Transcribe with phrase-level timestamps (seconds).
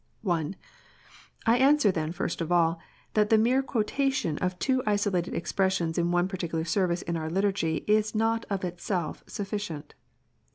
[0.27, 0.53] I.
[1.45, 2.79] I answer then, first of all,
[3.13, 7.83] that the mere quotation of two isolated expressions in one particular service in our Liturgy
[7.85, 9.93] is not of itself sufficient.